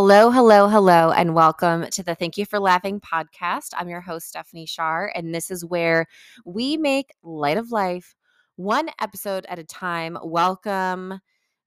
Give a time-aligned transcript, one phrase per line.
[0.00, 3.70] Hello, hello, hello, and welcome to the Thank You for Laughing podcast.
[3.76, 6.06] I'm your host, Stephanie Shar, and this is where
[6.44, 8.14] we make light of life
[8.54, 10.16] one episode at a time.
[10.22, 11.18] Welcome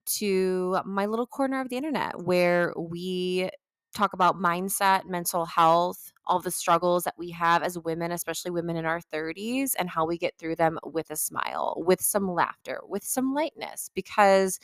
[0.06, 3.50] to my little corner of the internet where we
[3.94, 8.78] talk about mindset, mental health, all the struggles that we have as women, especially women
[8.78, 12.80] in our 30s, and how we get through them with a smile, with some laughter,
[12.88, 14.58] with some lightness, because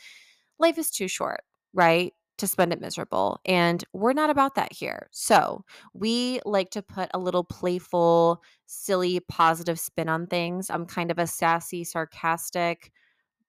[0.58, 1.42] life is too short,
[1.74, 2.14] right?
[2.38, 3.40] To spend it miserable.
[3.44, 5.08] And we're not about that here.
[5.10, 10.70] So we like to put a little playful, silly, positive spin on things.
[10.70, 12.90] I'm kind of a sassy, sarcastic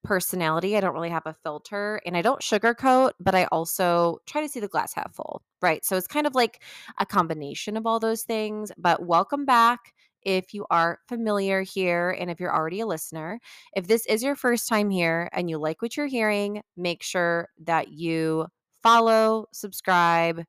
[0.02, 0.76] personality.
[0.76, 4.48] I don't really have a filter and I don't sugarcoat, but I also try to
[4.48, 5.84] see the glass half full, right?
[5.84, 6.62] So it's kind of like
[6.98, 8.72] a combination of all those things.
[8.78, 13.40] But welcome back if you are familiar here and if you're already a listener.
[13.74, 17.48] If this is your first time here and you like what you're hearing, make sure
[17.64, 18.46] that you
[18.82, 20.44] follow, subscribe,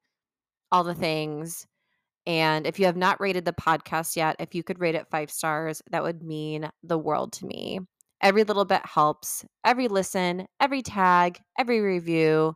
[0.71, 1.67] all the things.
[2.25, 5.31] And if you have not rated the podcast yet, if you could rate it five
[5.31, 7.79] stars, that would mean the world to me.
[8.21, 9.43] Every little bit helps.
[9.65, 12.55] Every listen, every tag, every review.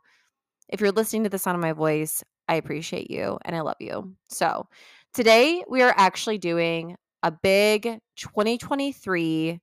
[0.70, 3.78] If you're listening to the sound of my voice, I appreciate you and I love
[3.80, 4.16] you.
[4.30, 4.68] So,
[5.14, 9.60] today we are actually doing a big 2023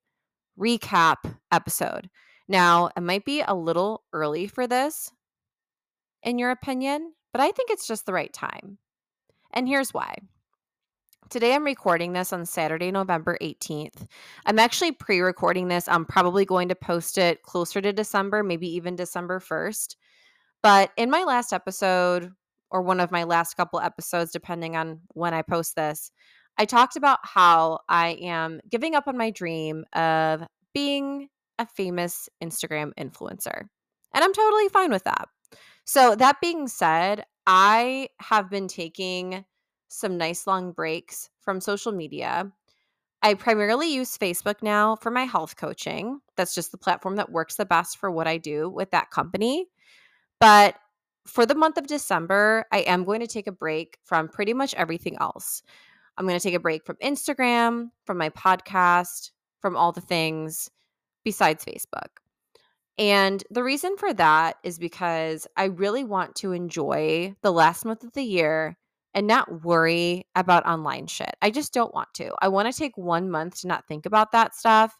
[0.58, 1.16] recap
[1.52, 2.10] episode.
[2.48, 5.12] Now, it might be a little early for this
[6.23, 8.78] in your opinion, but I think it's just the right time.
[9.53, 10.17] And here's why.
[11.31, 14.06] Today I'm recording this on Saturday, November 18th.
[14.45, 15.89] I'm actually pre recording this.
[15.89, 19.97] I'm probably going to post it closer to December, maybe even December 1st.
[20.62, 22.31] But in my last episode,
[22.70, 26.11] or one of my last couple episodes, depending on when I post this,
[26.59, 30.43] I talked about how I am giving up on my dream of
[30.75, 31.28] being
[31.59, 33.62] a famous Instagram influencer.
[34.15, 35.28] And I'm totally fine with that.
[35.92, 39.44] So, that being said, I have been taking
[39.88, 42.50] some nice long breaks from social media.
[43.20, 46.20] I primarily use Facebook now for my health coaching.
[46.34, 49.66] That's just the platform that works the best for what I do with that company.
[50.41, 50.76] But
[51.26, 54.72] for the month of December, I am going to take a break from pretty much
[54.72, 55.62] everything else.
[56.16, 60.70] I'm going to take a break from Instagram, from my podcast, from all the things
[61.22, 62.22] besides Facebook.
[62.98, 68.04] And the reason for that is because I really want to enjoy the last month
[68.04, 68.76] of the year
[69.14, 71.34] and not worry about online shit.
[71.42, 72.32] I just don't want to.
[72.41, 74.97] I want to take one month to not think about that stuff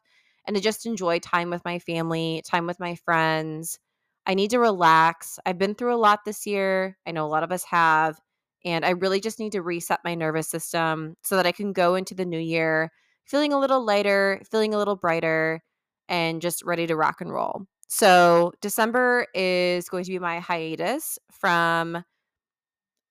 [0.47, 3.79] and to just enjoy time with my family, time with my friends.
[4.27, 5.39] I need to relax.
[5.45, 6.97] I've been through a lot this year.
[7.07, 8.19] I know a lot of us have.
[8.65, 11.95] And I really just need to reset my nervous system so that I can go
[11.95, 12.91] into the new year
[13.25, 15.63] feeling a little lighter, feeling a little brighter,
[16.09, 17.67] and just ready to rock and roll.
[17.95, 22.03] So, December is going to be my hiatus from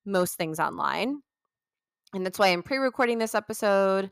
[0.08, 1.22] most things online.
[2.16, 4.10] And that's why I'm pre recording this episode.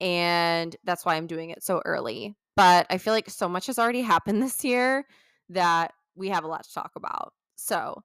[0.00, 2.36] And that's why I'm doing it so early.
[2.54, 5.04] But I feel like so much has already happened this year
[5.48, 7.32] that we have a lot to talk about.
[7.56, 8.00] So,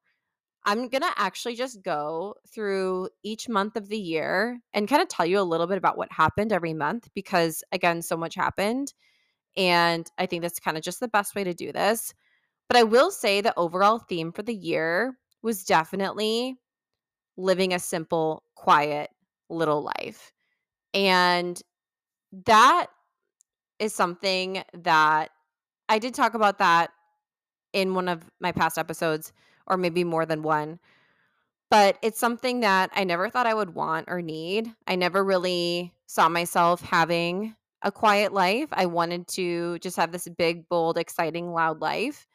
[0.65, 5.09] I'm going to actually just go through each month of the year and kind of
[5.09, 8.95] tell you a little bit about what happened every month because, again, so much happened.
[9.59, 12.13] And I think that's kind of just the best way to do this.
[12.69, 16.55] But I will say the overall theme for the year was definitely
[17.35, 19.09] living a simple, quiet
[19.49, 20.31] little life.
[20.93, 21.61] And
[22.45, 22.87] that
[23.79, 25.31] is something that
[25.89, 26.91] I did talk about that
[27.73, 29.33] in one of my past episodes,
[29.67, 30.79] or maybe more than one.
[31.69, 34.73] But it's something that I never thought I would want or need.
[34.87, 38.69] I never really saw myself having a quiet life.
[38.71, 42.27] I wanted to just have this big, bold, exciting, loud life.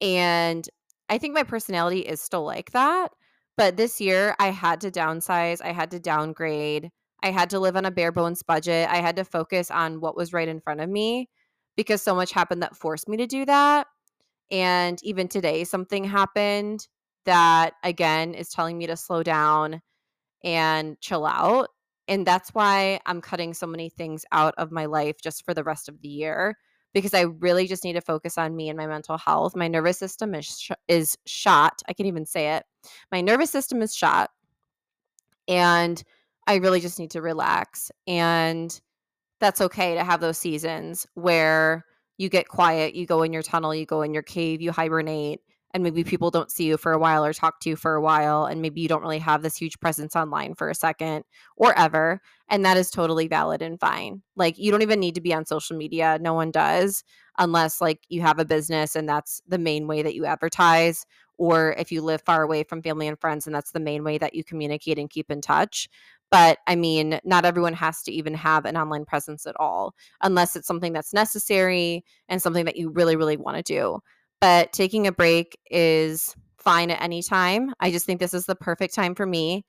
[0.00, 0.68] And
[1.08, 3.12] I think my personality is still like that.
[3.56, 6.90] But this year, I had to downsize, I had to downgrade,
[7.22, 8.88] I had to live on a bare bones budget.
[8.90, 11.28] I had to focus on what was right in front of me
[11.76, 13.86] because so much happened that forced me to do that.
[14.50, 16.86] And even today, something happened
[17.24, 19.80] that, again, is telling me to slow down
[20.42, 21.68] and chill out.
[22.12, 25.64] And that's why I'm cutting so many things out of my life just for the
[25.64, 26.58] rest of the year
[26.92, 29.56] because I really just need to focus on me and my mental health.
[29.56, 31.80] My nervous system is sh- is shot.
[31.88, 32.64] I can even say it.
[33.10, 34.28] My nervous system is shot.
[35.48, 36.04] And
[36.46, 38.78] I really just need to relax and
[39.40, 41.86] that's okay to have those seasons where
[42.18, 45.40] you get quiet, you go in your tunnel, you go in your cave, you hibernate
[45.74, 48.00] and maybe people don't see you for a while or talk to you for a
[48.00, 51.24] while and maybe you don't really have this huge presence online for a second
[51.56, 55.20] or ever and that is totally valid and fine like you don't even need to
[55.20, 57.04] be on social media no one does
[57.38, 61.06] unless like you have a business and that's the main way that you advertise
[61.38, 64.18] or if you live far away from family and friends and that's the main way
[64.18, 65.88] that you communicate and keep in touch.
[66.30, 70.56] But I mean, not everyone has to even have an online presence at all, unless
[70.56, 73.98] it's something that's necessary and something that you really, really want to do.
[74.42, 77.72] But taking a break is fine at any time.
[77.78, 79.64] I just think this is the perfect time for me.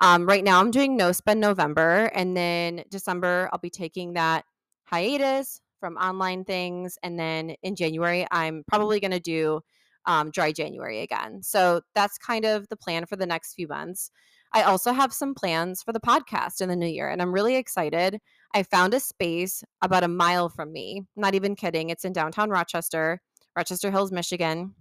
[0.00, 4.44] Um, right now, I'm doing no spend November, and then December, I'll be taking that
[4.84, 6.98] hiatus from online things.
[7.02, 9.62] And then in January, I'm probably going to do
[10.04, 11.42] um, dry January again.
[11.42, 14.10] So that's kind of the plan for the next few months.
[14.52, 17.56] I also have some plans for the podcast in the new year, and I'm really
[17.56, 18.18] excited.
[18.54, 21.04] I found a space about a mile from me.
[21.16, 21.88] Not even kidding.
[21.88, 23.22] It's in downtown Rochester,
[23.58, 24.72] Rochester Hills, Michigan.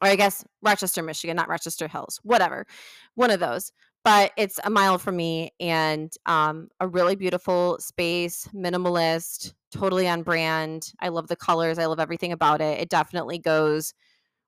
[0.00, 2.64] Or I guess Rochester, Michigan, not Rochester Hills, whatever.
[3.16, 3.72] One of those.
[4.04, 10.22] But it's a mile from me and um, a really beautiful space, minimalist, totally on
[10.22, 10.92] brand.
[11.00, 11.76] I love the colors.
[11.76, 12.80] I love everything about it.
[12.80, 13.94] It definitely goes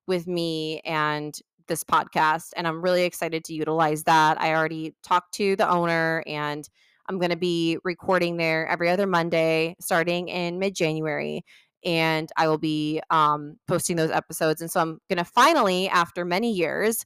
[0.07, 1.37] with me and
[1.67, 4.41] this podcast and I'm really excited to utilize that.
[4.41, 6.69] I already talked to the owner and
[7.09, 11.45] I'm going to be recording there every other Monday starting in mid January.
[11.85, 14.61] And I will be um, posting those episodes.
[14.61, 17.05] And so I'm going to finally, after many years,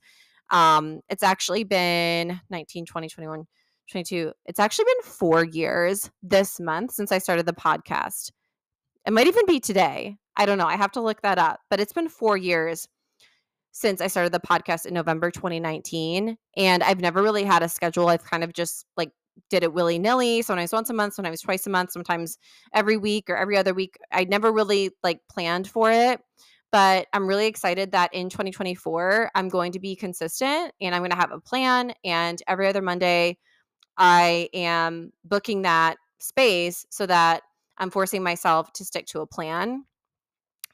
[0.51, 3.45] um, it's actually been 19, 20, 21,
[3.91, 4.33] 22.
[4.47, 8.31] It's actually been four years this month since I started the podcast.
[9.07, 10.17] It might even be today.
[10.37, 10.67] I don't know.
[10.67, 11.61] I have to look that up.
[11.71, 12.87] But it's been four years
[13.73, 16.37] since I started the podcast in November 2019.
[16.57, 18.09] And I've never really had a schedule.
[18.09, 19.11] I've kind of just like
[19.51, 20.43] did it willy nilly.
[20.43, 22.39] Sometimes once a month, sometimes twice a month, sometimes
[22.75, 23.99] every week or every other week.
[24.13, 26.21] I never really like planned for it.
[26.71, 31.11] But I'm really excited that in 2024, I'm going to be consistent and I'm going
[31.11, 31.95] to have a plan.
[32.05, 33.39] And every other Monday,
[33.97, 37.43] I am booking that space so that
[37.79, 39.85] I'm forcing myself to stick to a plan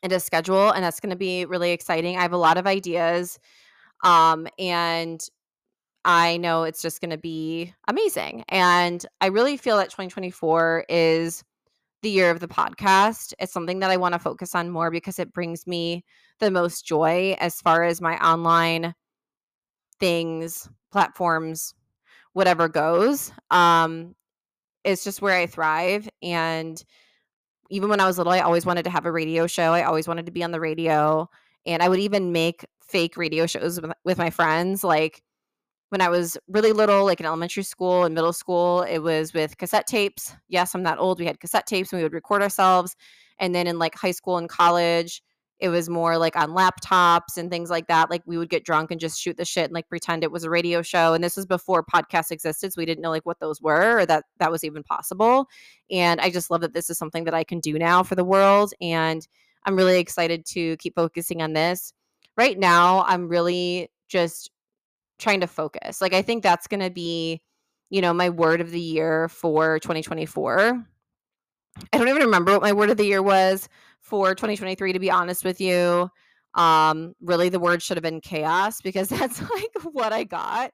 [0.02, 2.16] and a schedule and that's going to be really exciting.
[2.16, 3.38] I have a lot of ideas
[4.02, 5.20] um and
[6.04, 8.44] I know it's just going to be amazing.
[8.48, 11.42] And I really feel that 2024 is
[12.02, 13.32] the year of the podcast.
[13.38, 16.04] It's something that I want to focus on more because it brings me
[16.40, 18.94] the most joy as far as my online
[19.98, 21.74] things, platforms,
[22.34, 23.32] whatever goes.
[23.50, 24.14] Um
[24.84, 26.84] it's just where I thrive and
[27.70, 29.72] even when I was little, I always wanted to have a radio show.
[29.72, 31.28] I always wanted to be on the radio.
[31.66, 34.84] And I would even make fake radio shows with, with my friends.
[34.84, 35.22] Like
[35.94, 39.56] when I was really little, like in elementary school and middle school, it was with
[39.58, 40.34] cassette tapes.
[40.48, 41.20] Yes, I'm that old.
[41.20, 42.96] We had cassette tapes and we would record ourselves.
[43.38, 45.22] And then in like high school and college,
[45.60, 48.10] it was more like on laptops and things like that.
[48.10, 50.42] Like we would get drunk and just shoot the shit and like pretend it was
[50.42, 51.14] a radio show.
[51.14, 54.06] And this was before podcasts existed, so we didn't know like what those were or
[54.06, 55.46] that that was even possible.
[55.92, 58.24] And I just love that this is something that I can do now for the
[58.24, 58.72] world.
[58.80, 59.24] And
[59.64, 61.92] I'm really excited to keep focusing on this.
[62.36, 64.50] Right now, I'm really just
[65.18, 66.00] trying to focus.
[66.00, 67.40] Like I think that's going to be,
[67.90, 70.86] you know, my word of the year for 2024.
[71.92, 73.68] I don't even remember what my word of the year was
[74.00, 76.10] for 2023 to be honest with you
[76.54, 80.70] um really the word should have been chaos because that's like what i got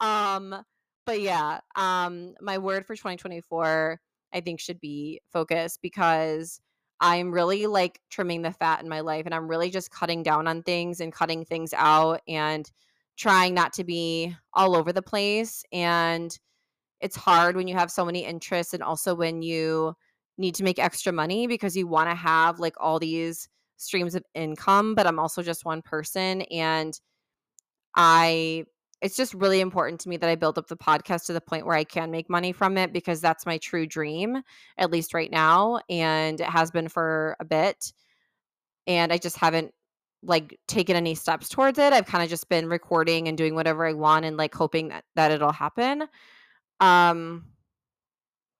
[0.00, 0.64] um
[1.06, 4.00] but yeah um my word for 2024
[4.32, 6.60] i think should be focus because
[7.00, 10.48] i'm really like trimming the fat in my life and i'm really just cutting down
[10.48, 12.70] on things and cutting things out and
[13.20, 16.38] trying not to be all over the place and
[17.00, 19.94] it's hard when you have so many interests and also when you
[20.38, 23.46] need to make extra money because you want to have like all these
[23.76, 26.98] streams of income, but I'm also just one person and
[27.94, 28.64] I
[29.02, 31.64] it's just really important to me that I build up the podcast to the point
[31.64, 34.42] where I can make money from it because that's my true dream,
[34.76, 35.80] at least right now.
[35.88, 37.94] And it has been for a bit.
[38.86, 39.72] And I just haven't
[40.22, 41.92] like taken any steps towards it.
[41.92, 45.04] I've kind of just been recording and doing whatever I want and like hoping that,
[45.16, 46.04] that it'll happen.
[46.80, 47.46] Um,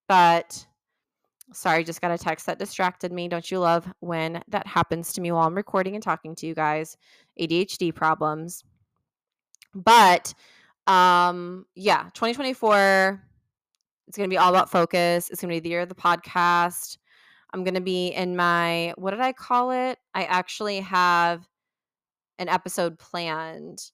[0.08, 0.66] but
[1.52, 3.26] Sorry, just got a text that distracted me.
[3.26, 6.54] Don't you love when that happens to me while I'm recording and talking to you
[6.54, 6.96] guys?
[7.40, 8.62] ADHD problems.
[9.74, 10.32] But
[10.86, 13.22] um yeah, 2024
[14.06, 15.30] it's going to be all about focus.
[15.30, 16.98] It's going to be the year of the podcast.
[17.54, 19.98] I'm going to be in my what did I call it?
[20.14, 21.48] I actually have
[22.40, 23.92] an episode planned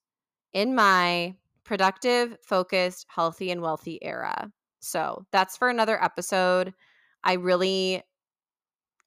[0.55, 1.35] in my
[1.65, 4.51] productive, focused, healthy and wealthy era.
[4.81, 6.73] So, that's for another episode.
[7.25, 8.03] I really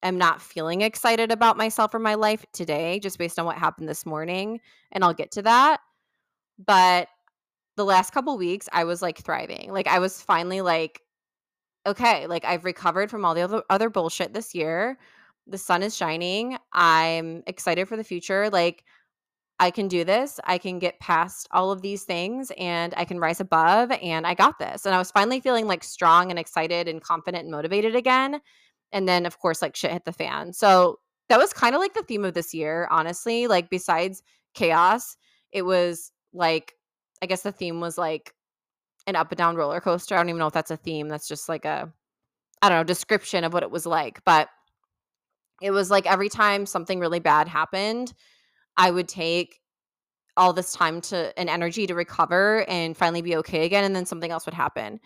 [0.03, 3.89] am not feeling excited about myself or my life today, just based on what happened
[3.89, 4.59] this morning.
[4.91, 5.79] And I'll get to that.
[6.63, 7.07] But
[7.77, 9.71] the last couple weeks, I was like thriving.
[9.71, 11.01] Like, I was finally like,
[11.85, 14.97] okay, like I've recovered from all the other, bullshit this year.
[15.47, 16.57] The sun is shining.
[16.73, 18.49] I'm excited for the future.
[18.49, 18.83] Like,
[19.59, 20.39] I can do this.
[20.45, 24.33] I can get past all of these things and I can rise above and I
[24.33, 24.85] got this.
[24.85, 28.39] And I was finally feeling like strong and excited and confident and motivated again.
[28.93, 30.53] And then, of course, like shit hit the fan.
[30.53, 33.47] So that was kind of like the theme of this year, honestly.
[33.47, 34.23] Like, besides
[34.53, 35.17] chaos,
[35.51, 36.73] it was like,
[37.21, 38.33] I guess the theme was like
[39.07, 40.15] an up and down roller coaster.
[40.15, 41.09] I don't even know if that's a theme.
[41.09, 41.91] That's just like a,
[42.61, 44.23] I don't know, description of what it was like.
[44.23, 44.47] But
[45.61, 48.13] it was like every time something really bad happened,
[48.79, 49.59] I would take
[50.37, 54.05] all this time to and energy to recover and finally be okay again and then
[54.05, 55.01] something else would happen.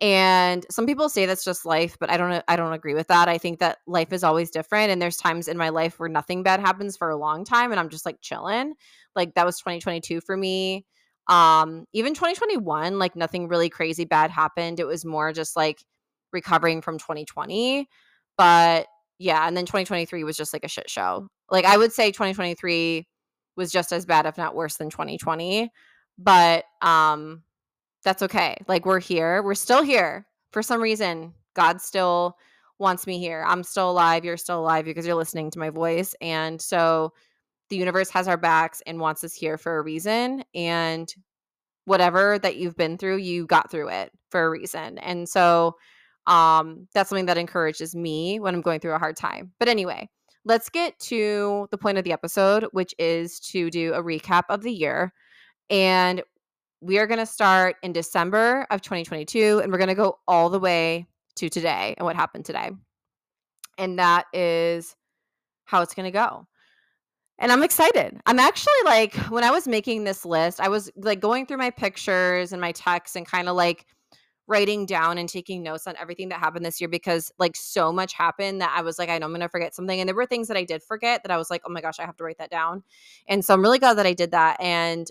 [0.00, 3.26] And some people say that's just life, but I don't I don't agree with that.
[3.26, 6.42] I think that life is always different and there's times in my life where nothing
[6.42, 8.74] bad happens for a long time and I'm just like chilling.
[9.16, 10.84] Like that was 2022 for me.
[11.28, 14.80] Um even 2021 like nothing really crazy bad happened.
[14.80, 15.82] It was more just like
[16.30, 17.88] recovering from 2020.
[18.36, 18.86] But
[19.18, 21.28] yeah, and then 2023 was just like a shit show.
[21.50, 23.06] Like I would say 2023
[23.56, 25.70] was just as bad if not worse than 2020
[26.18, 27.42] but um
[28.02, 30.26] that's okay like we're here we're still here.
[30.52, 32.36] For some reason god still
[32.78, 33.44] wants me here.
[33.46, 37.12] I'm still alive you're still alive because you're listening to my voice and so
[37.70, 41.12] the universe has our backs and wants us here for a reason and
[41.86, 45.74] whatever that you've been through you got through it for a reason and so
[46.26, 49.52] um that's something that encourages me when i'm going through a hard time.
[49.58, 50.08] But anyway
[50.44, 54.62] let's get to the point of the episode, which is to do a recap of
[54.62, 55.12] the year.
[55.70, 56.22] And
[56.80, 60.50] we are going to start in December of 2022, and we're going to go all
[60.50, 62.70] the way to today and what happened today.
[63.78, 64.94] And that is
[65.64, 66.46] how it's going to go.
[67.38, 68.20] And I'm excited.
[68.26, 71.70] I'm actually like, when I was making this list, I was like going through my
[71.70, 73.86] pictures and my texts and kind of like
[74.46, 78.12] writing down and taking notes on everything that happened this year because like so much
[78.12, 79.98] happened that I was like, I know I'm gonna forget something.
[79.98, 81.98] And there were things that I did forget that I was like, oh my gosh,
[81.98, 82.82] I have to write that down.
[83.26, 84.60] And so I'm really glad that I did that.
[84.60, 85.10] And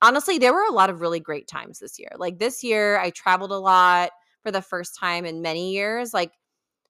[0.00, 2.10] honestly, there were a lot of really great times this year.
[2.16, 4.10] Like this year, I traveled a lot
[4.42, 6.14] for the first time in many years.
[6.14, 6.32] Like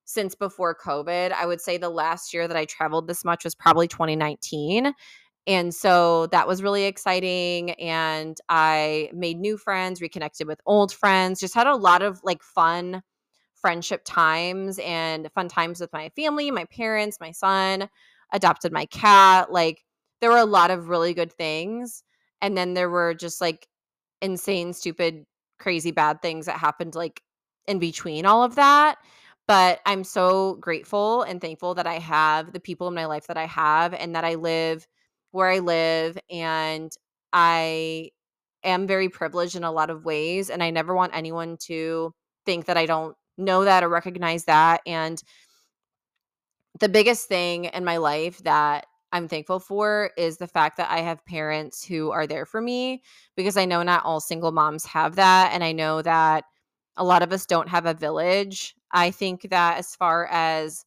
[0.04, 3.54] since before COVID, I would say the last year that I traveled this much was
[3.54, 4.92] probably 2019.
[5.49, 7.73] And so that was really exciting.
[7.73, 12.43] And I made new friends, reconnected with old friends, just had a lot of like
[12.43, 13.02] fun
[13.55, 17.88] friendship times and fun times with my family, my parents, my son,
[18.33, 19.50] adopted my cat.
[19.50, 19.85] Like
[20.21, 22.05] there were a lot of really good things.
[22.43, 23.67] And then there were just like
[24.23, 25.25] insane, stupid,
[25.59, 27.23] crazy bad things that happened like
[27.67, 28.97] in between all of that.
[29.47, 33.38] But I'm so grateful and thankful that I have the people in my life that
[33.38, 34.87] I have and that I live
[35.38, 36.92] where I live and
[37.33, 38.11] I
[38.64, 42.12] am very privileged in a lot of ways and I never want anyone to
[42.45, 45.23] think that I don't know that or recognize that and
[46.80, 51.02] the biggest thing in my life that I'm thankful for is the fact that I
[51.02, 53.02] have parents who are there for me
[53.37, 56.45] because I know not all single moms have that and I know that
[56.97, 58.75] a lot of us don't have a village.
[58.90, 60.85] I think that as far as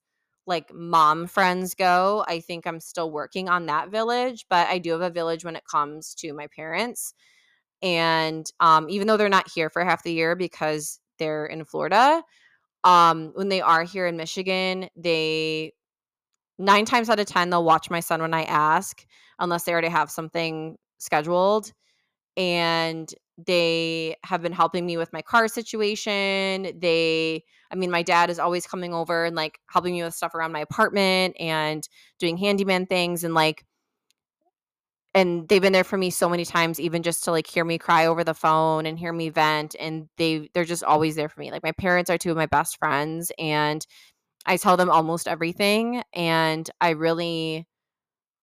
[0.48, 4.92] like mom friends go, I think I'm still working on that village, but I do
[4.92, 7.14] have a village when it comes to my parents.
[7.82, 12.24] And um, even though they're not here for half the year because they're in Florida,
[12.84, 15.74] um, when they are here in Michigan, they
[16.58, 19.06] nine times out of 10, they'll watch my son when I ask,
[19.40, 21.72] unless they already have something scheduled.
[22.38, 26.72] And they have been helping me with my car situation.
[26.80, 30.36] They, I mean, my dad is always coming over and like helping me with stuff
[30.36, 31.88] around my apartment and
[32.20, 33.66] doing handyman things and like,
[35.14, 37.78] and they've been there for me so many times even just to like hear me
[37.78, 41.40] cry over the phone and hear me vent and they they're just always there for
[41.40, 43.86] me like my parents are two of my best friends and
[44.46, 47.68] i tell them almost everything and i really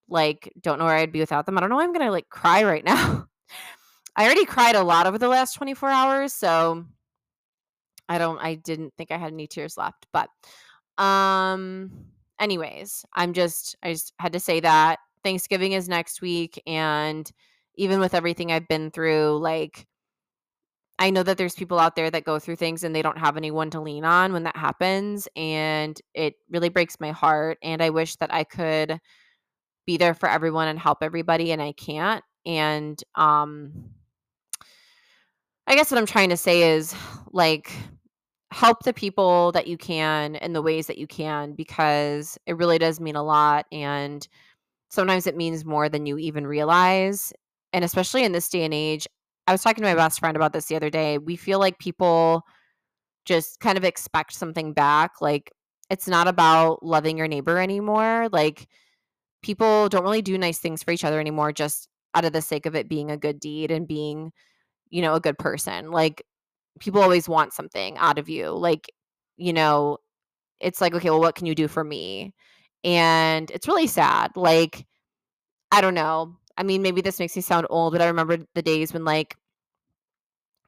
[0.09, 2.28] like don't know where i'd be without them i don't know why i'm gonna like
[2.28, 3.26] cry right now
[4.18, 6.84] I already cried a lot over the last 24 hours, so
[8.08, 10.28] I don't I didn't think I had any tears left, but
[11.02, 11.92] um
[12.40, 14.98] anyways, I'm just I just had to say that.
[15.22, 17.30] Thanksgiving is next week and
[17.76, 19.87] even with everything I've been through, like
[20.98, 23.37] I know that there's people out there that go through things and they don't have
[23.37, 27.90] anyone to lean on when that happens and it really breaks my heart and I
[27.90, 28.98] wish that I could
[29.87, 33.90] be there for everyone and help everybody and I can't and um
[35.68, 36.94] I guess what I'm trying to say is
[37.30, 37.70] like
[38.50, 42.78] help the people that you can in the ways that you can because it really
[42.78, 44.26] does mean a lot and
[44.88, 47.34] sometimes it means more than you even realize
[47.75, 49.06] and especially in this day and age
[49.46, 51.78] I was talking to my best friend about this the other day we feel like
[51.78, 52.42] people
[53.26, 55.52] just kind of expect something back like
[55.90, 58.66] it's not about loving your neighbor anymore like
[59.42, 62.66] people don't really do nice things for each other anymore just out of the sake
[62.66, 64.32] of it being a good deed and being,
[64.90, 65.90] you know, a good person.
[65.90, 66.23] Like
[66.80, 68.50] people always want something out of you.
[68.50, 68.90] Like,
[69.37, 69.99] you know,
[70.61, 72.35] it's like, okay, well, what can you do for me?
[72.85, 74.33] And it's really sad.
[74.37, 74.87] Like,
[75.71, 76.37] I don't know.
[76.57, 79.37] I mean, maybe this makes me sound old, but I remember the days when like,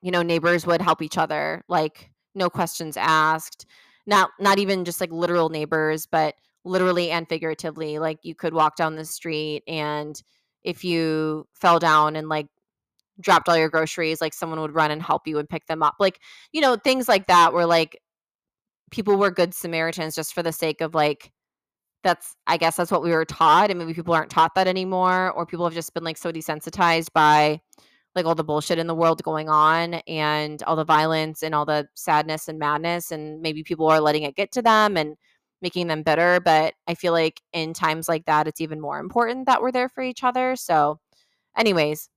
[0.03, 3.67] you know, neighbors would help each other, like no questions asked.
[4.07, 6.35] Not not even just like literal neighbors, but
[6.65, 7.99] literally and figuratively.
[7.99, 10.21] Like you could walk down the street and
[10.63, 12.47] if you fell down and like
[13.21, 15.97] dropped all your groceries, like someone would run and help you and pick them up.
[16.01, 16.21] Like,
[16.53, 17.99] you know, things like that where like
[18.91, 21.33] people were good Samaritans just for the sake of like
[22.03, 25.31] that's I guess that's what we were taught and maybe people aren't taught that anymore
[25.33, 27.61] or people have just been like so desensitized by
[28.15, 31.65] like all the bullshit in the world going on and all the violence and all
[31.65, 35.17] the sadness and madness and maybe people are letting it get to them and
[35.63, 39.47] making them bitter but I feel like in times like that it's even more important
[39.47, 40.57] that we're there for each other.
[40.57, 40.99] So
[41.57, 42.10] anyways,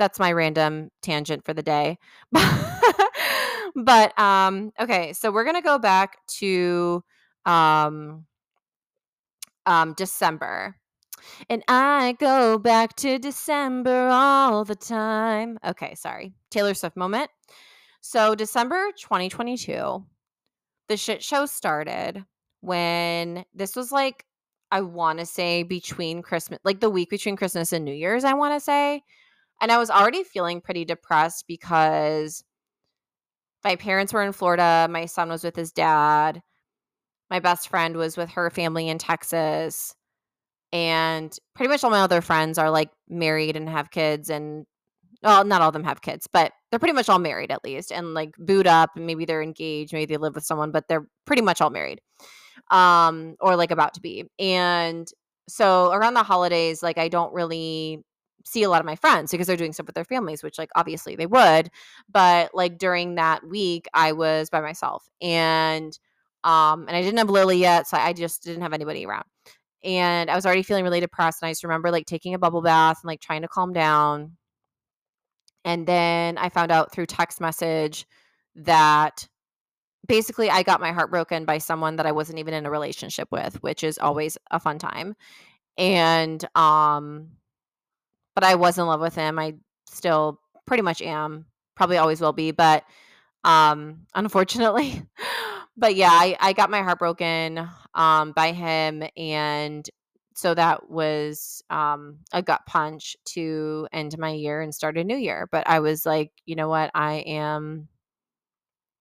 [0.00, 1.98] that's my random tangent for the day.
[3.76, 7.04] but um okay, so we're going to go back to
[7.44, 8.24] um
[9.66, 10.74] um December.
[11.50, 15.58] And I go back to December all the time.
[15.64, 16.32] Okay, sorry.
[16.50, 17.30] Taylor Swift moment.
[18.00, 20.02] So, December 2022,
[20.88, 22.24] the shit show started
[22.62, 24.24] when this was like,
[24.72, 28.32] I want to say between Christmas, like the week between Christmas and New Year's, I
[28.32, 29.02] want to say.
[29.60, 32.42] And I was already feeling pretty depressed because
[33.64, 34.88] my parents were in Florida.
[34.90, 36.40] My son was with his dad.
[37.30, 39.94] My best friend was with her family in Texas
[40.72, 44.64] and pretty much all my other friends are like married and have kids and
[45.22, 47.90] well not all of them have kids but they're pretty much all married at least
[47.92, 51.06] and like boot up and maybe they're engaged maybe they live with someone but they're
[51.26, 52.00] pretty much all married
[52.70, 55.08] um or like about to be and
[55.48, 58.00] so around the holidays like i don't really
[58.44, 60.70] see a lot of my friends because they're doing stuff with their families which like
[60.74, 61.70] obviously they would
[62.10, 65.98] but like during that week i was by myself and
[66.44, 69.24] um and i didn't have lily yet so i just didn't have anybody around
[69.82, 71.42] and I was already feeling really depressed.
[71.42, 74.36] And I just remember like taking a bubble bath and like trying to calm down.
[75.64, 78.06] And then I found out through text message
[78.56, 79.28] that
[80.06, 83.28] basically I got my heart broken by someone that I wasn't even in a relationship
[83.30, 85.14] with, which is always a fun time.
[85.78, 87.28] And um
[88.40, 89.38] but I was in love with him.
[89.38, 89.54] I
[89.86, 91.46] still pretty much am.
[91.76, 92.84] Probably always will be, but
[93.42, 95.02] um unfortunately
[95.76, 99.88] but yeah, I, I got my heart broken um, by him, and
[100.34, 105.16] so that was um, a gut punch to end my year and start a new
[105.16, 105.48] year.
[105.50, 107.88] But I was like, you know what, I am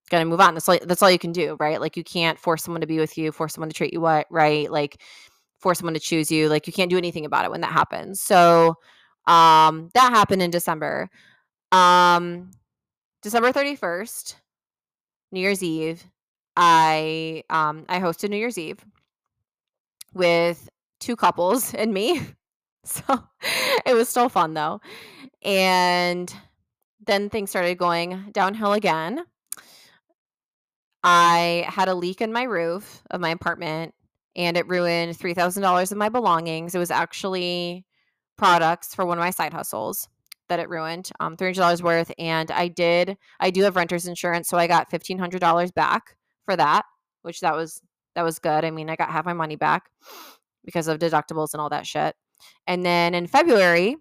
[0.09, 0.53] gonna move on.
[0.53, 1.79] That's all, that's all you can do, right?
[1.81, 4.25] Like you can't force someone to be with you, force someone to treat you what,
[4.31, 4.71] right?
[4.71, 5.01] Like
[5.59, 6.47] force someone to choose you.
[6.49, 8.21] Like you can't do anything about it when that happens.
[8.21, 8.75] So
[9.29, 11.09] um, that happened in December.
[11.71, 12.51] Um,
[13.21, 14.35] December 31st,
[15.31, 16.03] New Year's Eve,
[16.55, 18.83] I um I hosted New Year's Eve
[20.13, 20.67] with
[20.99, 22.21] two couples and me.
[22.85, 23.03] So
[23.85, 24.81] it was still fun though.
[25.43, 26.33] And
[27.05, 29.23] then things started going downhill again.
[31.03, 33.93] I had a leak in my roof of my apartment
[34.35, 36.73] and it ruined $3,000 of my belongings.
[36.73, 37.85] It was actually
[38.39, 40.07] products for one of my side hustles
[40.47, 42.11] that it ruined, um, $300 worth.
[42.17, 44.47] And I did, I do have renter's insurance.
[44.47, 46.85] So I got $1,500 back for that,
[47.21, 47.81] which that was
[48.15, 48.65] that was good.
[48.65, 49.91] I mean, I got half my money back
[50.65, 52.15] because of deductibles and all that shit.
[52.65, 53.97] And then in February,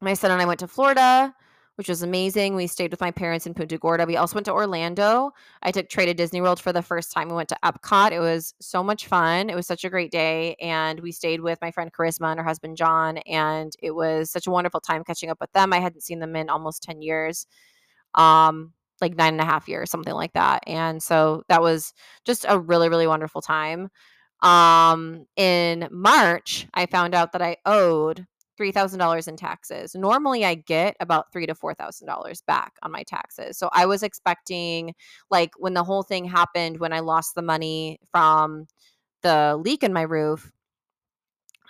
[0.00, 1.34] my son and I went to Florida,
[1.80, 2.54] which was amazing.
[2.54, 4.04] We stayed with my parents in Punta Gorda.
[4.04, 5.30] We also went to Orlando.
[5.62, 7.30] I took Trey to Disney World for the first time.
[7.30, 8.12] We went to Epcot.
[8.12, 9.48] It was so much fun.
[9.48, 10.56] It was such a great day.
[10.60, 13.16] And we stayed with my friend Charisma and her husband John.
[13.26, 15.72] And it was such a wonderful time catching up with them.
[15.72, 17.46] I hadn't seen them in almost 10 years.
[18.14, 20.62] Um, like nine and a half years, something like that.
[20.66, 21.94] And so that was
[22.26, 23.88] just a really, really wonderful time.
[24.42, 28.26] Um, in March, I found out that I owed
[28.60, 29.94] three thousand dollars in taxes.
[29.94, 33.56] Normally, I get about three to four thousand dollars back on my taxes.
[33.56, 34.94] So I was expecting,
[35.30, 38.66] like, when the whole thing happened, when I lost the money from
[39.22, 40.52] the leak in my roof,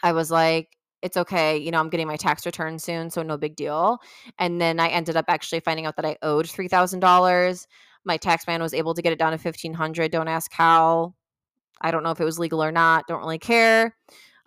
[0.03, 1.57] I was like, it's okay.
[1.57, 3.99] You know, I'm getting my tax return soon, so no big deal.
[4.41, 7.67] And then I ended up actually finding out that I owed $3,000.
[8.05, 11.15] My tax man was able to get it down to 1500 Don't ask how.
[11.81, 13.07] I don't know if it was legal or not.
[13.07, 13.97] Don't really care.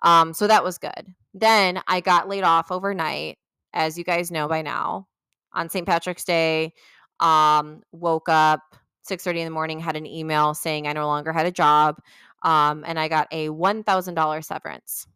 [0.01, 1.13] Um, so that was good.
[1.33, 3.37] Then I got laid off overnight,
[3.73, 5.07] as you guys know by now,
[5.53, 5.85] on St.
[5.87, 6.73] Patrick's Day.
[7.19, 8.61] Um, woke up
[9.03, 11.97] 6:30 in the morning, had an email saying I no longer had a job,
[12.43, 15.07] um, and I got a $1,000 severance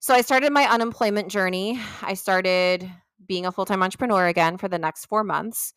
[0.00, 1.78] So I started my unemployment journey.
[2.02, 2.90] I started
[3.26, 5.74] being a full time entrepreneur again for the next four months.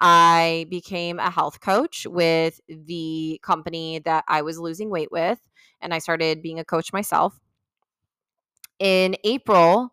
[0.00, 5.40] I became a health coach with the company that I was losing weight with,
[5.80, 7.40] and I started being a coach myself.
[8.78, 9.92] In April,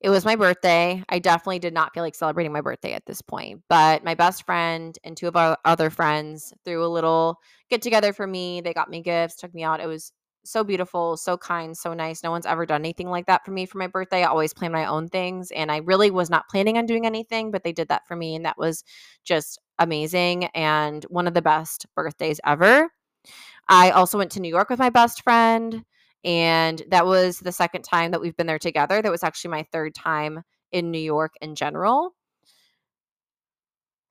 [0.00, 1.02] it was my birthday.
[1.08, 4.46] I definitely did not feel like celebrating my birthday at this point, but my best
[4.46, 7.38] friend and two of our other friends threw a little
[7.68, 8.60] get together for me.
[8.62, 9.80] They got me gifts, took me out.
[9.80, 10.12] It was
[10.42, 12.22] so beautiful, so kind, so nice.
[12.22, 14.22] No one's ever done anything like that for me for my birthday.
[14.22, 17.50] I always plan my own things, and I really was not planning on doing anything,
[17.50, 18.82] but they did that for me, and that was
[19.22, 22.90] just amazing and one of the best birthdays ever.
[23.68, 25.84] I also went to New York with my best friend.
[26.24, 29.00] And that was the second time that we've been there together.
[29.00, 32.14] That was actually my third time in New York in general.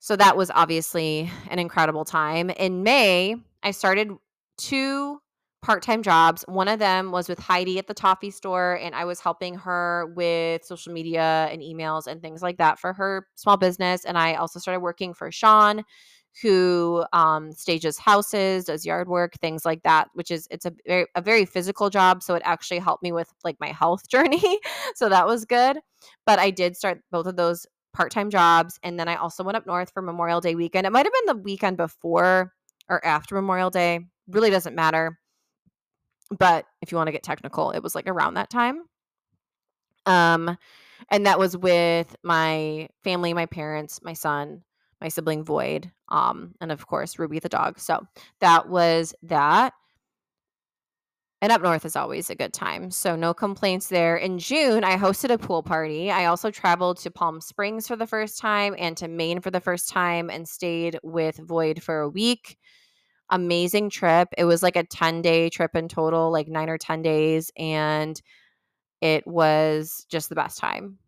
[0.00, 2.50] So that was obviously an incredible time.
[2.50, 4.10] In May, I started
[4.56, 5.20] two
[5.62, 6.42] part time jobs.
[6.48, 10.10] One of them was with Heidi at the toffee store, and I was helping her
[10.16, 14.06] with social media and emails and things like that for her small business.
[14.06, 15.84] And I also started working for Sean
[16.42, 20.08] who um, stages houses, does yard work, things like that.
[20.14, 23.32] Which is it's a very a very physical job, so it actually helped me with
[23.44, 24.58] like my health journey.
[24.94, 25.78] so that was good.
[26.26, 29.56] But I did start both of those part time jobs, and then I also went
[29.56, 30.86] up north for Memorial Day weekend.
[30.86, 32.52] It might have been the weekend before
[32.88, 34.00] or after Memorial Day.
[34.28, 35.18] Really doesn't matter.
[36.38, 38.82] But if you want to get technical, it was like around that time.
[40.06, 40.56] Um,
[41.10, 44.62] and that was with my family, my parents, my son,
[45.00, 47.78] my sibling Void, um, and of course Ruby the dog.
[47.78, 48.06] So
[48.40, 49.72] that was that.
[51.42, 52.90] And up north is always a good time.
[52.90, 54.16] So no complaints there.
[54.16, 56.10] In June, I hosted a pool party.
[56.10, 59.60] I also traveled to Palm Springs for the first time and to Maine for the
[59.60, 62.58] first time and stayed with Void for a week.
[63.30, 64.28] Amazing trip.
[64.36, 67.50] It was like a 10 day trip in total, like nine or 10 days.
[67.56, 68.20] And
[69.00, 70.98] it was just the best time.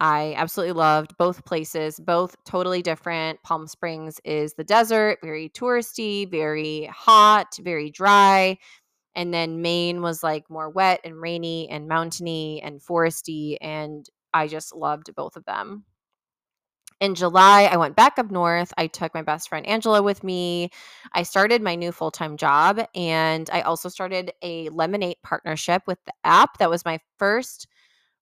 [0.00, 3.42] I absolutely loved both places, both totally different.
[3.42, 8.56] Palm Springs is the desert, very touristy, very hot, very dry.
[9.14, 13.58] And then Maine was like more wet and rainy and mountainy and foresty.
[13.60, 15.84] And I just loved both of them.
[17.00, 18.72] In July, I went back up north.
[18.76, 20.70] I took my best friend Angela with me.
[21.12, 25.98] I started my new full time job and I also started a Lemon8 partnership with
[26.04, 26.58] the app.
[26.58, 27.66] That was my first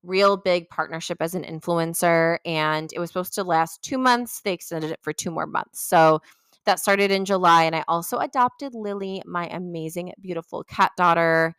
[0.03, 4.53] real big partnership as an influencer and it was supposed to last two months they
[4.53, 5.81] extended it for two more months.
[5.81, 6.21] So
[6.65, 11.55] that started in july and i also adopted lily my amazing beautiful cat daughter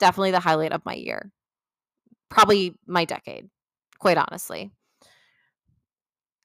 [0.00, 1.30] definitely the highlight of my year.
[2.28, 3.48] Probably my decade
[4.00, 4.72] quite honestly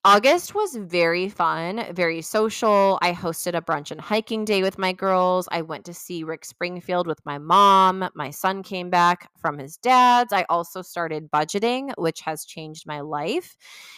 [0.06, 3.00] August was very fun, very social.
[3.02, 5.50] I hosted a brunch and hiking day with my girls.
[5.52, 8.08] I went to see Rick Springfield with my mom.
[8.13, 10.32] My son came back from his dad's.
[10.32, 13.56] I also started budgeting, which has changed my life.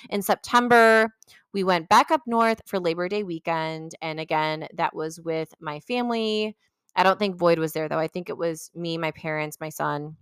[0.10, 1.10] In September,
[1.52, 3.92] we went back up north for Labor Day weekend.
[4.02, 6.56] And again, that was with my family.
[6.96, 8.00] I don't think Void was there though.
[8.00, 10.16] I think it was me, my parents, my son,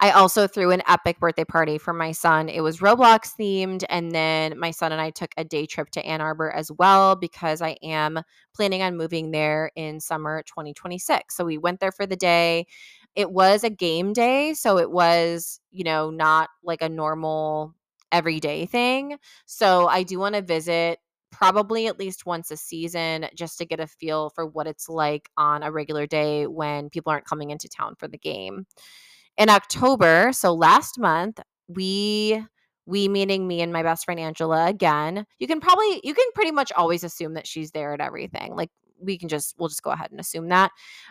[0.00, 2.48] I also threw an epic birthday party for my son.
[2.48, 3.84] It was Roblox themed.
[3.88, 7.16] And then my son and I took a day trip to Ann Arbor as well
[7.16, 8.20] because I am
[8.54, 11.36] planning on moving there in summer 2026.
[11.36, 12.66] So we went there for the day.
[13.14, 14.54] It was a game day.
[14.54, 17.74] So it was, you know, not like a normal
[18.12, 19.18] everyday thing.
[19.46, 20.98] So I do want to visit
[21.32, 25.30] probably at least once a season just to get a feel for what it's like
[25.36, 28.64] on a regular day when people aren't coming into town for the game
[29.38, 32.44] in October, so last month, we
[32.86, 35.26] we meaning me and my best friend Angela again.
[35.38, 38.54] You can probably you can pretty much always assume that she's there at everything.
[38.54, 40.70] Like we can just we'll just go ahead and assume that.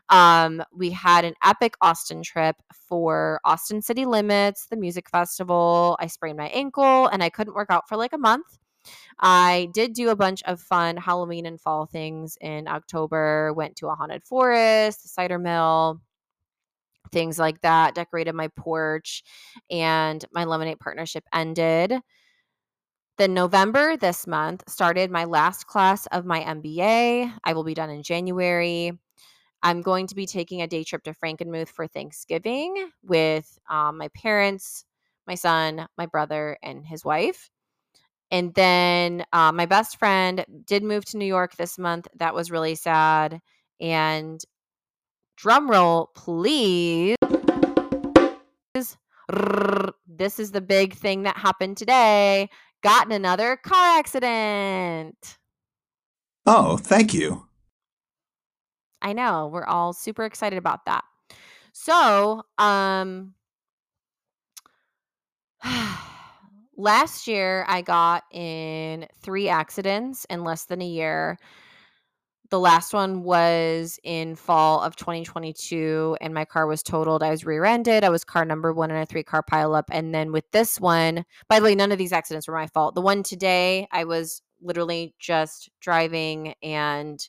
[0.09, 5.97] Um, we had an epic Austin trip for Austin City Limits, the music festival.
[5.99, 8.57] I sprained my ankle and I couldn't work out for like a month.
[9.19, 13.51] I did do a bunch of fun Halloween and fall things in October.
[13.53, 16.01] Went to a haunted forest, cider mill,
[17.11, 19.23] things like that, decorated my porch,
[19.69, 21.93] and my Lemon8 partnership ended.
[23.17, 27.31] Then November this month started my last class of my MBA.
[27.43, 28.91] I will be done in January.
[29.63, 34.09] I'm going to be taking a day trip to Frankenmuth for Thanksgiving with um, my
[34.09, 34.85] parents,
[35.27, 37.49] my son, my brother, and his wife.
[38.31, 42.07] And then uh, my best friend did move to New York this month.
[42.17, 43.39] That was really sad.
[43.79, 44.41] And
[45.35, 47.15] drum roll, please.
[48.73, 52.49] This is the big thing that happened today.
[52.83, 55.37] Got in another car accident.
[56.45, 57.47] Oh, thank you.
[59.01, 59.47] I know.
[59.47, 61.03] We're all super excited about that.
[61.73, 63.33] So, um,
[66.77, 71.37] Last year, I got in three accidents in less than a year.
[72.51, 77.23] The last one was in fall of 2022, and my car was totaled.
[77.23, 78.03] I was rear ended.
[78.03, 79.85] I was car number one in a three car pileup.
[79.89, 82.93] And then with this one, by the way, none of these accidents were my fault.
[82.93, 87.19] The one today, I was literally just driving, and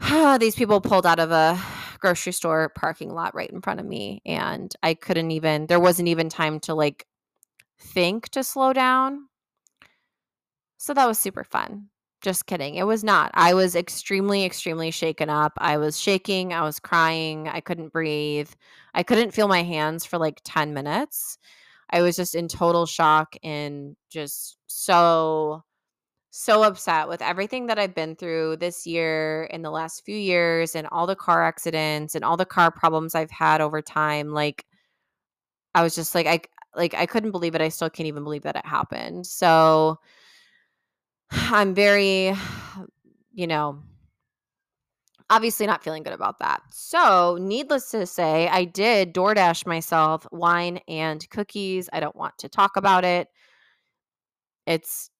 [0.40, 1.60] these people pulled out of a
[2.00, 4.22] grocery store parking lot right in front of me.
[4.24, 7.06] And I couldn't even, there wasn't even time to like
[7.78, 9.28] think to slow down.
[10.78, 11.89] So that was super fun.
[12.20, 12.74] Just kidding.
[12.74, 13.30] It was not.
[13.32, 15.52] I was extremely, extremely shaken up.
[15.56, 16.52] I was shaking.
[16.52, 17.48] I was crying.
[17.48, 18.50] I couldn't breathe.
[18.94, 21.38] I couldn't feel my hands for like 10 minutes.
[21.90, 25.64] I was just in total shock and just so,
[26.30, 30.74] so upset with everything that I've been through this year in the last few years
[30.76, 34.30] and all the car accidents and all the car problems I've had over time.
[34.30, 34.66] Like,
[35.74, 36.40] I was just like, I,
[36.76, 37.60] like, I couldn't believe it.
[37.62, 39.26] I still can't even believe that it happened.
[39.26, 39.98] So,
[41.32, 42.34] I'm very,
[43.32, 43.82] you know,
[45.28, 46.62] obviously not feeling good about that.
[46.70, 51.88] So, needless to say, I did DoorDash myself wine and cookies.
[51.92, 53.28] I don't want to talk about it.
[54.66, 55.10] It's,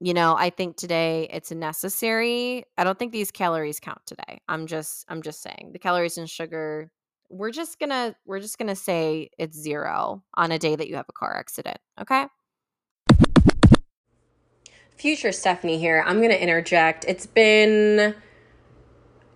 [0.00, 2.64] you know, I think today it's necessary.
[2.76, 4.40] I don't think these calories count today.
[4.48, 5.70] I'm just I'm just saying.
[5.72, 6.90] The calories and sugar
[7.30, 11.06] we're just to we're just to say it's zero on a day that you have
[11.08, 12.26] a car accident, okay?
[14.98, 16.02] Future Stephanie here.
[16.04, 17.04] I'm going to interject.
[17.06, 18.16] It's been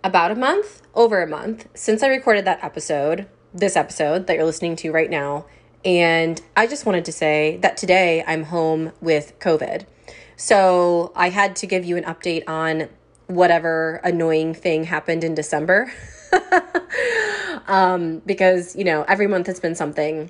[0.02, 4.44] about a month, over a month, since I recorded that episode, this episode that you're
[4.44, 5.46] listening to right now.
[5.84, 9.86] And I just wanted to say that today I'm home with COVID.
[10.34, 12.88] So I had to give you an update on
[13.28, 15.92] whatever annoying thing happened in December.
[17.68, 20.28] um, because, you know, every month it's been something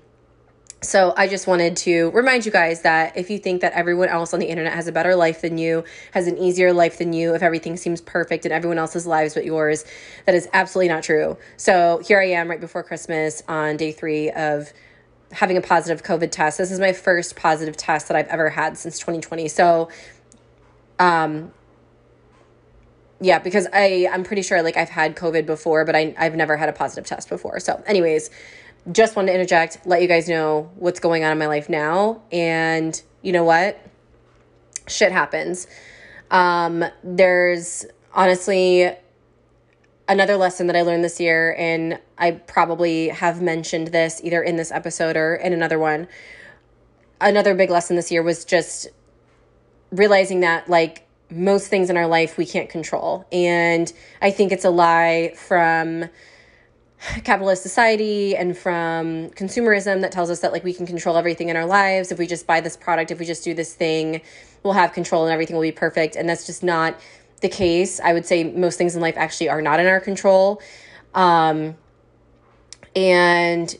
[0.83, 4.35] so I just wanted to remind you guys that if you think that everyone else
[4.35, 7.35] on the internet has a better life than you, has an easier life than you,
[7.35, 9.85] if everything seems perfect in everyone else's lives but yours,
[10.27, 11.39] that is absolutely not true.
[11.57, 14.73] So here I am right before Christmas on day three of
[15.31, 16.59] having a positive COVID test.
[16.59, 19.47] This is my first positive test that I've ever had since 2020.
[19.49, 19.89] So,
[20.99, 21.53] um,
[23.21, 26.57] yeah, because I I'm pretty sure like I've had COVID before, but I I've never
[26.57, 27.61] had a positive test before.
[27.61, 28.31] So, anyways,
[28.91, 32.23] just wanted to interject, let you guys know what's going on in my life now.
[32.33, 33.79] And you know what?
[34.89, 35.69] Shit happens.
[36.31, 38.91] Um, there's honestly
[40.09, 44.57] another lesson that I learned this year, and I probably have mentioned this either in
[44.57, 46.09] this episode or in another one.
[47.21, 48.89] Another big lesson this year was just
[49.93, 53.27] realizing that, like, most things in our life we can't control.
[53.31, 53.91] And
[54.21, 56.07] I think it's a lie from
[57.25, 61.57] capitalist society and from consumerism that tells us that like we can control everything in
[61.57, 62.13] our lives.
[62.13, 64.23] If we just buy this product if we just do this thing
[64.63, 66.17] we'll have control and everything will be perfect.
[66.17, 66.99] And that's just not
[67.41, 68.01] the case.
[68.01, 70.63] I would say most things in life actually are not in our control.
[71.15, 71.77] Um,
[72.95, 73.77] and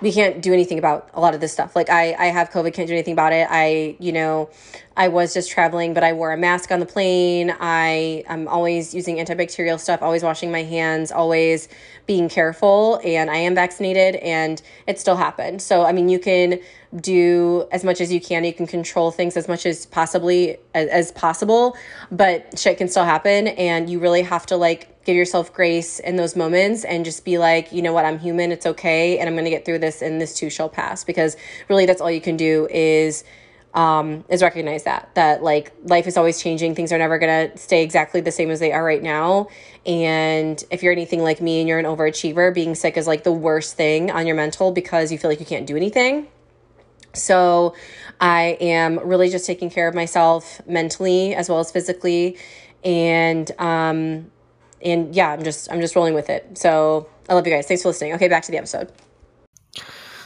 [0.00, 1.76] we can't do anything about a lot of this stuff.
[1.76, 3.46] Like I, I have COVID, can't do anything about it.
[3.50, 4.50] I, you know,
[4.96, 7.54] I was just traveling, but I wore a mask on the plane.
[7.60, 11.68] I, I'm always using antibacterial stuff, always washing my hands, always
[12.06, 13.00] being careful.
[13.04, 15.62] And I am vaccinated, and it still happened.
[15.62, 16.60] So I mean, you can
[17.00, 18.44] do as much as you can.
[18.44, 21.76] You can control things as much as possibly as, as possible,
[22.10, 26.16] but shit can still happen, and you really have to like give yourself grace in
[26.16, 29.36] those moments and just be like, you know what, I'm human, it's okay, and I'm
[29.36, 31.04] gonna get through this, and this too shall pass.
[31.04, 31.36] Because
[31.68, 33.24] really, that's all you can do is
[33.72, 36.74] um, is recognize that that like life is always changing.
[36.74, 39.48] Things are never gonna stay exactly the same as they are right now.
[39.86, 43.32] And if you're anything like me and you're an overachiever, being sick is like the
[43.32, 46.26] worst thing on your mental because you feel like you can't do anything.
[47.12, 47.74] So
[48.20, 52.36] I am really just taking care of myself mentally as well as physically.
[52.84, 54.30] And um,
[54.84, 56.58] and yeah, I'm just I'm just rolling with it.
[56.58, 57.66] So I love you guys.
[57.66, 58.14] Thanks for listening.
[58.14, 58.92] Okay, back to the episode.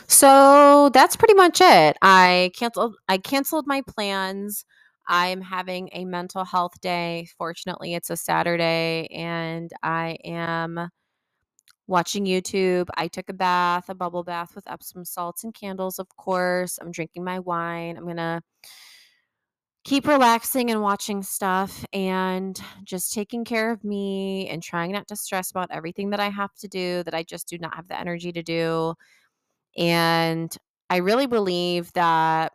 [0.07, 1.97] So that's pretty much it.
[2.03, 4.65] I canceled I canceled my plans.
[5.07, 7.29] I'm having a mental health day.
[7.37, 10.89] Fortunately, it's a Saturday and I am
[11.87, 12.89] watching YouTube.
[12.97, 16.79] I took a bath, a bubble bath with Epsom salts and candles, of course.
[16.81, 17.97] I'm drinking my wine.
[17.97, 18.41] I'm going to
[19.85, 25.17] keep relaxing and watching stuff and just taking care of me and trying not to
[25.17, 27.99] stress about everything that I have to do that I just do not have the
[27.99, 28.95] energy to do.
[29.77, 30.57] And
[30.91, 32.53] I really believe that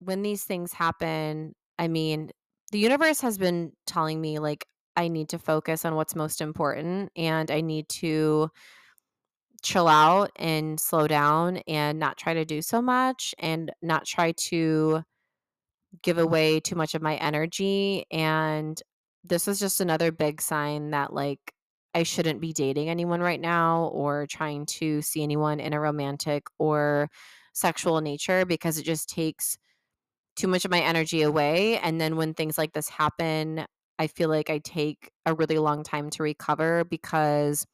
[0.00, 2.30] when these things happen, I mean,
[2.72, 7.12] the universe has been telling me like I need to focus on what's most important
[7.16, 8.50] and I need to
[9.62, 14.32] chill out and slow down and not try to do so much and not try
[14.32, 15.02] to
[16.02, 18.80] give away too much of my energy and
[19.24, 21.40] this is just another big sign that like
[21.94, 26.44] I shouldn't be dating anyone right now or trying to see anyone in a romantic
[26.58, 27.08] or
[27.54, 29.58] sexual nature because it just takes
[30.36, 33.66] too much of my energy away and then when things like this happen
[33.98, 37.66] I feel like I take a really long time to recover because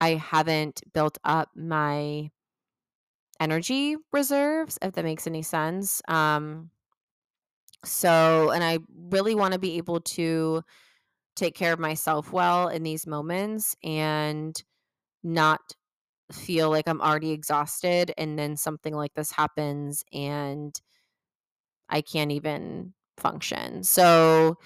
[0.00, 2.30] I haven't built up my
[3.40, 6.70] energy reserves if that makes any sense um
[7.84, 8.78] so, and I
[9.10, 10.62] really want to be able to
[11.36, 14.62] take care of myself well in these moments and
[15.24, 15.60] not
[16.32, 20.74] feel like I'm already exhausted and then something like this happens and
[21.88, 23.82] I can't even function.
[23.82, 24.58] So,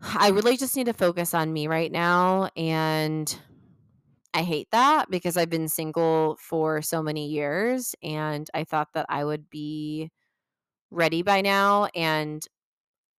[0.00, 3.36] I really just need to focus on me right now and
[4.34, 9.06] I hate that because I've been single for so many years and I thought that
[9.08, 10.10] I would be
[10.90, 12.46] ready by now and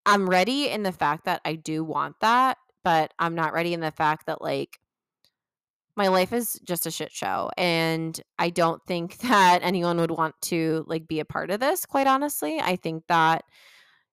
[0.05, 3.79] I'm ready in the fact that I do want that, but I'm not ready in
[3.79, 4.79] the fact that like
[5.95, 10.35] my life is just a shit show and I don't think that anyone would want
[10.43, 12.59] to like be a part of this quite honestly.
[12.59, 13.43] I think that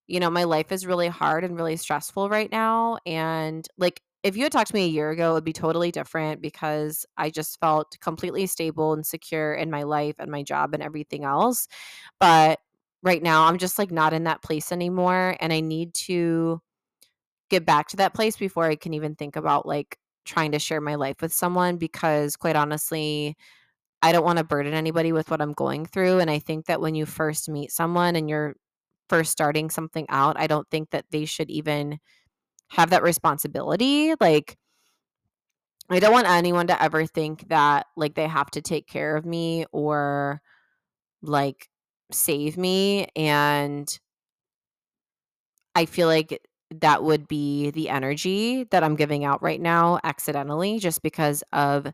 [0.08, 4.36] you know, my life is really hard and really stressful right now and like if
[4.36, 7.30] you had talked to me a year ago, it would be totally different because I
[7.30, 11.68] just felt completely stable and secure in my life and my job and everything else.
[12.18, 12.58] But
[13.06, 15.36] right now, I'm just like not in that place anymore.
[15.40, 16.60] And I need to
[17.48, 20.80] get back to that place before I can even think about like trying to share
[20.80, 23.36] my life with someone because quite honestly,
[24.02, 26.80] I don't want to burden anybody with what I'm going through and I think that
[26.80, 28.56] when you first meet someone and you're
[29.08, 31.98] first starting something out, I don't think that they should even
[32.68, 34.14] have that responsibility.
[34.20, 34.56] Like
[35.88, 39.24] I don't want anyone to ever think that like they have to take care of
[39.24, 40.42] me or
[41.22, 41.68] like
[42.12, 43.98] save me and
[45.74, 46.40] I feel like
[46.70, 51.86] that would be the energy that I'm giving out right now accidentally just because of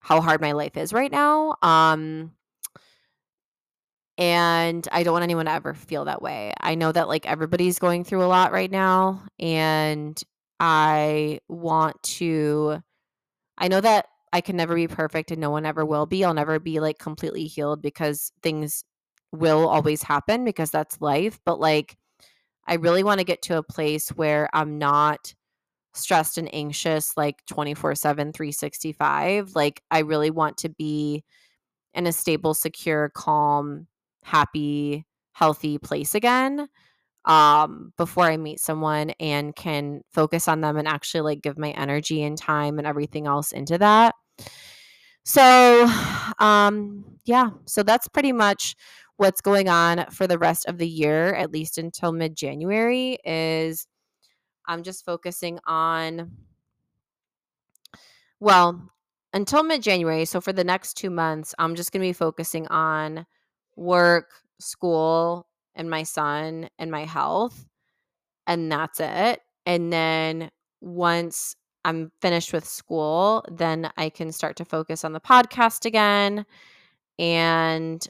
[0.00, 1.56] how hard my life is right now.
[1.62, 2.32] Um
[4.18, 6.52] and I don't want anyone to ever feel that way.
[6.60, 10.20] I know that like everybody's going through a lot right now and
[10.58, 12.82] I want to
[13.58, 16.24] I know that I can never be perfect and no one ever will be.
[16.24, 18.84] I'll never be like completely healed because things
[19.32, 21.96] will always happen because that's life, but like
[22.66, 25.34] I really want to get to a place where I'm not
[25.94, 29.54] stressed and anxious like 24 7, 365.
[29.54, 31.24] Like, I really want to be
[31.94, 33.86] in a stable, secure, calm,
[34.24, 36.68] happy, healthy place again
[37.26, 41.70] um before I meet someone and can focus on them and actually like give my
[41.72, 44.14] energy and time and everything else into that.
[45.30, 45.86] So,
[46.40, 48.74] um yeah, so that's pretty much
[49.16, 53.86] what's going on for the rest of the year at least until mid-January is
[54.68, 56.32] I'm just focusing on
[58.40, 58.80] well,
[59.34, 63.26] until mid-January, so for the next 2 months, I'm just going to be focusing on
[63.76, 67.66] work, school, and my son and my health,
[68.46, 69.40] and that's it.
[69.66, 75.20] And then once I'm finished with school, then I can start to focus on the
[75.20, 76.44] podcast again
[77.18, 78.06] and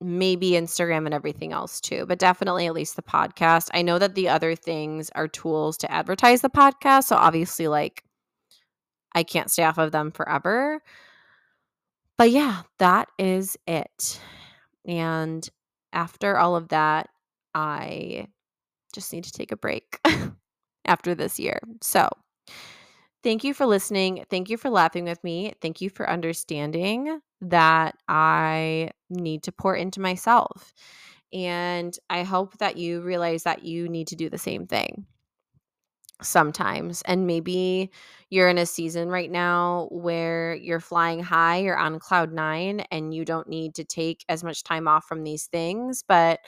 [0.00, 3.68] maybe Instagram and everything else too, but definitely at least the podcast.
[3.72, 8.02] I know that the other things are tools to advertise the podcast, so obviously like
[9.14, 10.80] I can't stay off of them forever.
[12.18, 14.20] But yeah, that is it.
[14.86, 15.48] And
[15.92, 17.08] after all of that,
[17.54, 18.28] I
[18.94, 19.98] just need to take a break
[20.86, 21.60] after this year.
[21.80, 22.08] So,
[23.22, 24.24] thank you for listening.
[24.30, 25.54] Thank you for laughing with me.
[25.60, 30.72] Thank you for understanding that I need to pour into myself.
[31.32, 35.06] And I hope that you realize that you need to do the same thing
[36.22, 37.02] sometimes.
[37.02, 37.90] And maybe
[38.30, 43.12] you're in a season right now where you're flying high, you're on cloud nine, and
[43.12, 46.04] you don't need to take as much time off from these things.
[46.06, 46.40] But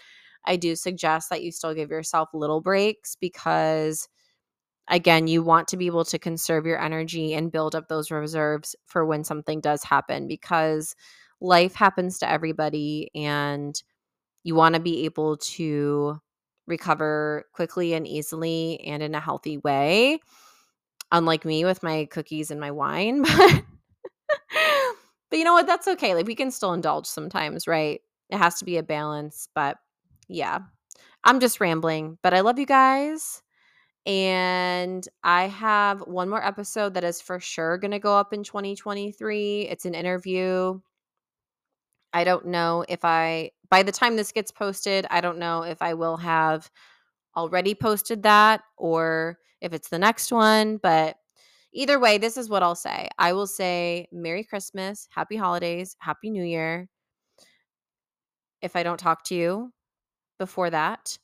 [0.44, 4.08] I do suggest that you still give yourself little breaks because,
[4.88, 8.76] again, you want to be able to conserve your energy and build up those reserves
[8.86, 10.94] for when something does happen because
[11.40, 13.82] life happens to everybody and
[14.42, 16.20] you want to be able to
[16.66, 20.18] recover quickly and easily and in a healthy way.
[21.12, 23.62] Unlike me with my cookies and my wine, but
[25.32, 25.66] you know what?
[25.66, 26.14] That's okay.
[26.14, 28.00] Like we can still indulge sometimes, right?
[28.30, 29.76] It has to be a balance, but
[30.28, 30.60] yeah.
[31.22, 33.43] I'm just rambling, but I love you guys
[34.06, 38.44] And I have one more episode that is for sure going to go up in
[38.44, 39.62] 2023.
[39.62, 40.80] It's an interview.
[42.12, 45.80] I don't know if I, by the time this gets posted, I don't know if
[45.80, 46.70] I will have
[47.36, 50.76] already posted that or if it's the next one.
[50.76, 51.16] But
[51.72, 56.30] either way, this is what I'll say I will say Merry Christmas, Happy Holidays, Happy
[56.30, 56.88] New Year.
[58.60, 59.72] If I don't talk to you
[60.38, 61.18] before that,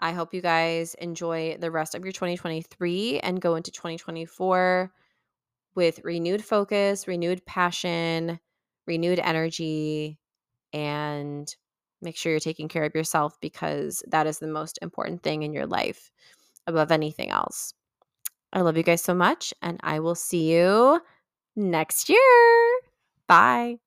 [0.00, 4.92] I hope you guys enjoy the rest of your 2023 and go into 2024
[5.74, 8.38] with renewed focus, renewed passion,
[8.86, 10.18] renewed energy,
[10.72, 11.54] and
[12.00, 15.52] make sure you're taking care of yourself because that is the most important thing in
[15.52, 16.10] your life
[16.66, 17.74] above anything else.
[18.52, 21.00] I love you guys so much, and I will see you
[21.56, 22.18] next year.
[23.26, 23.78] Bye.